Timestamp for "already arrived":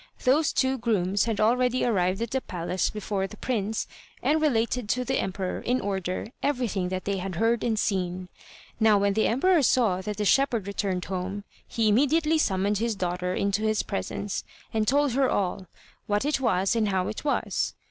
1.39-2.23